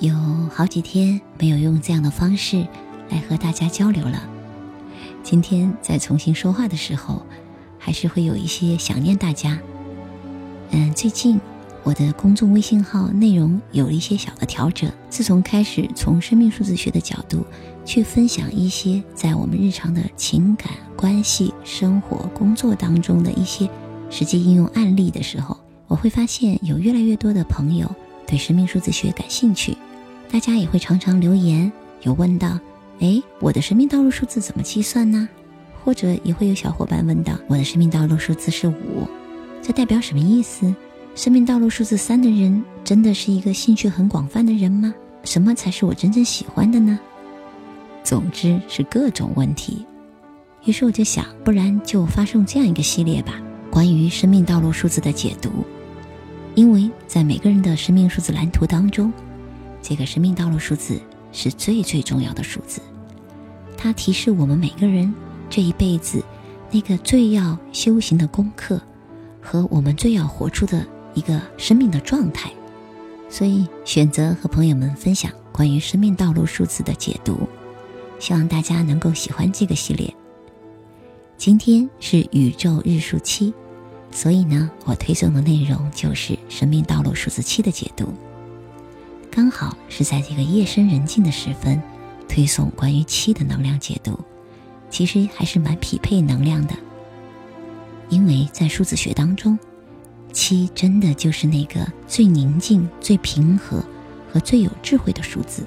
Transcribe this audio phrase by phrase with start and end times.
[0.00, 0.14] 有
[0.54, 2.64] 好几天没有用这样的方式
[3.10, 4.22] 来和大家交流了。
[5.24, 7.22] 今天再重新说话的时候，
[7.78, 9.58] 还是会有一些想念大家。
[10.70, 11.40] 嗯，最近
[11.82, 14.88] 我的公众微信号内容有了一些小的调整。
[15.10, 17.44] 自从开始从生命数字学的角度
[17.84, 23.68] 去分享一些在我们日常的情感关系、生活、工作当中的一些
[24.10, 25.56] 实际应用案例的时候，
[25.88, 27.90] 我会发现有越来越多的朋友
[28.28, 29.76] 对生命数字学感兴趣。
[30.30, 32.58] 大家也会常常留言，有问到
[33.00, 35.28] ：“哎，我的生命道路数字怎么计算呢？”
[35.82, 39.08] 或者也会有小伙伴问到：“我的生命道路数字是五，
[39.62, 40.74] 这代表什么意思？
[41.14, 44.94] 生命道路数字三的人真的是一个兴趣很广泛的人吗？
[45.24, 46.98] 什么才是我真正喜欢的呢？”
[48.04, 49.84] 总之是各种问题。
[50.64, 53.40] 于是我就想，不然就发送这样一个系列吧，
[53.70, 55.50] 关于生命道路数字的解读。
[56.54, 59.10] 因为在每个人的生命数字蓝图当中。
[59.82, 61.00] 这个生命道路数字
[61.32, 62.80] 是最最重要的数字，
[63.76, 65.12] 它提示我们每个人
[65.48, 66.22] 这一辈子
[66.70, 68.80] 那个最要修行的功课
[69.40, 72.50] 和我们最要活出的一个生命的状态。
[73.30, 77.48] 所以选择和朋友们分享关于生命道路数字的解读，
[78.18, 80.12] 希望大家能够喜欢这个系列。
[81.36, 83.52] 今天是宇宙日数七，
[84.10, 88.12] 所以呢，我推送的内容就是生命道路数字七的解读。
[89.38, 91.80] 刚好是在这个夜深人静的时分，
[92.28, 94.18] 推送关于七的能量解读，
[94.90, 96.74] 其实还是蛮匹配能量的。
[98.08, 99.56] 因为在数字学当中，
[100.32, 103.80] 七真的就是那个最宁静、最平和
[104.28, 105.62] 和最有智慧的数字。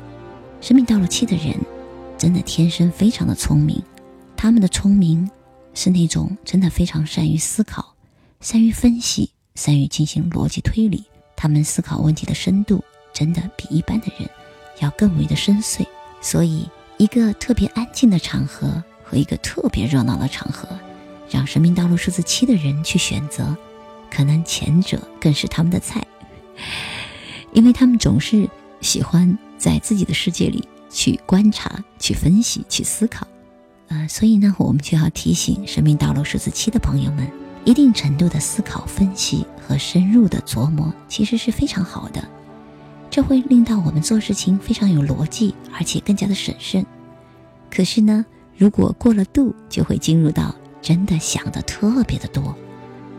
[0.59, 1.55] 生命到了七的人，
[2.17, 3.81] 真的天生非常的聪明，
[4.35, 5.31] 他们的聪明
[5.73, 7.95] 是那种真的非常善于思考、
[8.41, 11.05] 善于分析、善于进行逻辑推理，
[11.37, 12.83] 他们思考问题的深度。
[13.13, 14.29] 真的比一般的人
[14.79, 15.85] 要更为的深邃，
[16.21, 16.67] 所以
[16.97, 20.67] 一个特别安静的场合和一个特别热闹的场合，
[21.29, 23.55] 让生命道路数字七的人去选择，
[24.09, 26.05] 可能前者更是他们的菜，
[27.53, 28.49] 因为他们总是
[28.81, 33.27] 喜欢在自己的世界里去观察、去分析、去思考。
[33.89, 37.29] 呃，所以呢，我们就要提醒生命道路数字七的朋友们，
[37.65, 42.23] 一定程度的思考、分析和深入的琢磨，其实是非常好的。
[43.11, 46.83] 这会令到我们做事情非常有逻辑，而且更加的审慎。
[47.69, 52.55] 可是呢，如果过了度，就会进入到真的想的特别的多，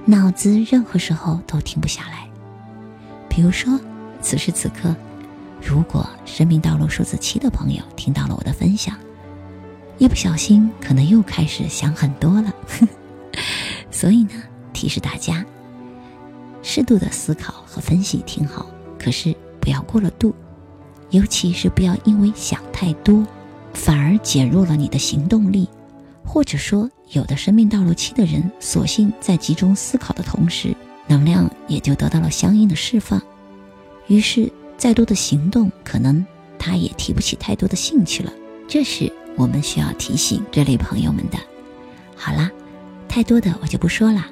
[0.06, 2.26] 脑子任何时候都停不下来。
[3.28, 3.78] 比如说，
[4.22, 4.96] 此时此刻，
[5.60, 8.96] 如果生命道路数字七的朋友听到了我的分享，
[9.98, 12.50] 一不小心可能又开始想很多了。
[13.92, 14.42] 所以呢，
[14.72, 15.44] 提示大家，
[16.62, 18.64] 适度的思考和分析挺好，
[18.98, 19.36] 可是。
[19.62, 20.34] 不要过了度，
[21.10, 23.24] 尤其是不要因为想太多，
[23.72, 25.68] 反而减弱了你的行动力。
[26.24, 30.74] 或者说，有的生命道路期的人，索性在集中思考的同时，
[31.06, 33.22] 能量也就得到了相应的释放。
[34.08, 36.24] 于是，再多的行动，可能
[36.58, 38.32] 他也提不起太多的兴趣了。
[38.66, 41.38] 这是我们需要提醒这类朋友们的。
[42.16, 42.50] 好啦，
[43.08, 44.24] 太多的我就不说了，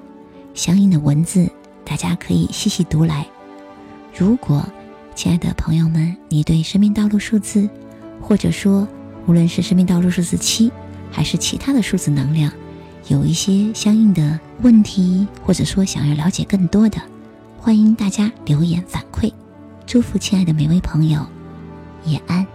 [0.55, 1.49] 相应的文字
[1.85, 3.27] 大家可以细细读来。
[4.17, 4.65] 如果
[5.15, 7.69] 亲爱的朋友们，你对生命道路数字，
[8.21, 8.88] 或者说
[9.26, 10.72] 无论是生命道路数字七，
[11.10, 12.50] 还是其他的数字能量，
[13.09, 16.99] 有一些相应的问题，或者说想要了解更多的，
[17.59, 19.31] 欢迎大家留言反馈。
[19.87, 21.26] 祝福亲爱的每位朋友，
[22.06, 22.46] 夜安。